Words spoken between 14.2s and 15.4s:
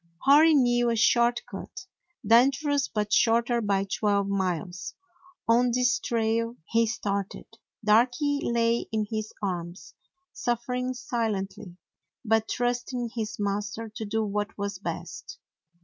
what was best.